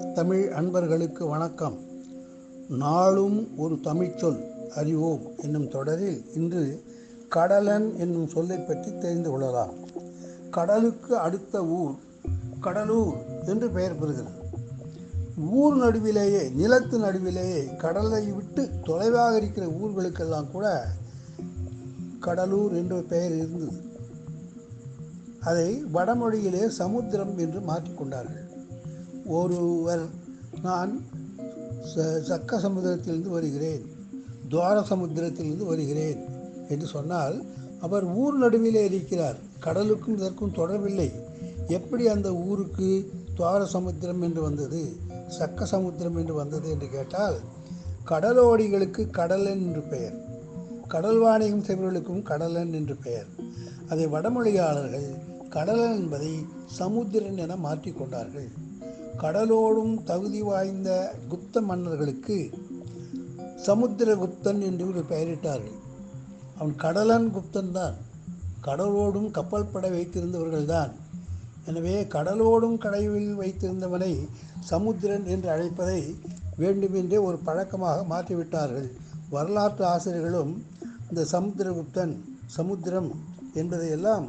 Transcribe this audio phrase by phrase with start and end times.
[0.00, 1.78] தமிழ் அன்பர்களுக்கு வணக்கம்.
[2.68, 6.84] நாளும் ஒரு தமிழ்ச்சொல் அறிவோம் என்னும் தொடரில் இன்று
[7.28, 9.74] கடலன் என்னும் சொல்லை பற்றி தெரிந்து கொள்ளலாம்.
[10.50, 11.94] கடலுக்கு அடுத்த ஊர்
[12.60, 13.14] கடலூர்
[13.46, 14.32] என்று பெயர் பெறுகிறது.
[15.50, 20.86] ஊர் நடுவிலேயே நிலத்து நடுவிலேயே கடலை விட்டு தொலைவாக இருக்கிற ஊர்களுக்கெல்லாம் கூட
[22.20, 23.72] கடலூர் என்ற பெயர் இருந்தது.
[25.40, 28.48] அதை வடமொழியிலே சமுத்திரம் என்று மாற்றிக்கொண்டார்கள்
[29.30, 30.04] ஒருவர்
[30.62, 31.04] நான்
[31.94, 33.82] ச- சக்க சமுத்திரத்திலிருந்து வருகிறேன்
[34.48, 36.20] துவார சமுத்திரத்திலிருந்து வருகிறேன்
[36.68, 37.44] என்று சொன்னால்
[37.80, 39.36] அவர் ஊர் நடுவிலே இருக்கிறார்.
[39.58, 41.08] கடலுக்கும் இதற்கும் தொடர்பில்லை.
[41.68, 44.96] எப்படி அந்த ஊருக்கு துவார சமுத்திரம் என்று வந்தது
[45.38, 47.36] சக்க சமுத்திரம் என்று வந்தது என்று கேட்டால்
[48.06, 50.16] கடலோடிகளுக்கு கடலன் என்று பெயர்
[50.88, 53.26] கடல் வாணிகம் செய்பவர்களுக்கும் கடலன் என்று பெயர்.
[53.88, 55.08] அதை வடமொழியாளர்கள்
[55.48, 58.48] கடலன் என்பதை சமுத்திரன் என மாற்றிக்கொண்டார்கள்
[59.22, 60.90] கடலோடும் தகுதி வாய்ந்த
[61.30, 62.36] குப்த மன்னர்களுக்கு
[63.66, 65.76] சமுத்திரகுப்தன் என்று ஒரு பெயரிட்டார்கள்.
[66.58, 67.96] அவன் கடலன் குப்தன் தான்
[68.66, 70.92] கடலோடும் கப்பல் படை வைத்திருந்தவர்கள்தான்.
[71.66, 74.12] எனவே கடலோடும் கடையில் வைத்திருந்தவனை
[74.70, 76.00] சமுத்திரன் என்று அழைப்பதை
[76.62, 78.88] வேண்டுமென்றே ஒரு பழக்கமாக மாற்றிவிட்டார்கள்.
[79.30, 80.52] வரலாற்று ஆசிரியர்களும்
[81.08, 82.14] இந்த சமுத்திரகுப்தன்
[82.56, 83.10] சமுத்திரம்
[83.54, 84.26] என்பதையெல்லாம்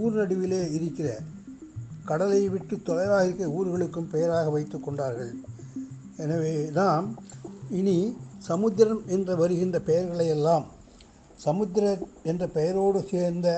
[0.00, 1.08] ஊர் நடுவிலே இருக்கிற
[2.08, 5.32] கடலை விட்டு தொலைவாக இருக்க ஊர்களுக்கும் பெயராக வைத்து கொண்டார்கள்.
[6.24, 7.06] எனவே நாம்
[7.78, 7.96] இனி
[8.48, 10.66] சமுத்திரம் என்று வருகின்ற பெயர்களை எல்லாம்
[11.40, 11.84] சமுத்திர
[12.30, 13.48] என்ற பெயரோடு சேர்ந்த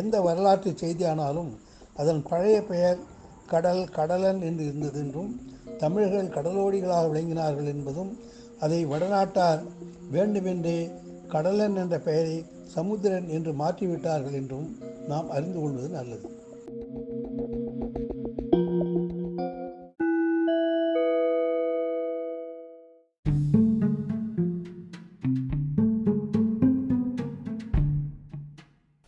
[0.00, 1.50] எந்த வரலாற்று செய்தியானாலும்
[2.00, 3.00] அதன் பழைய பெயர்
[3.52, 5.32] கடல் கடலன் என்று இருந்தது என்றும்
[5.82, 8.12] தமிழர்கள் கடலோடிகளாக விளங்கினார்கள் என்பதும்
[8.60, 9.62] அதை வடநாட்டார்
[10.10, 10.78] வேண்டுமென்றே
[11.34, 12.36] கடலன் என்ற பெயரை
[12.74, 14.68] சமுத்திரன் என்று மாற்றிவிட்டார்கள் என்றும்
[15.08, 16.26] நாம் அறிந்து கொள்வது நல்லது.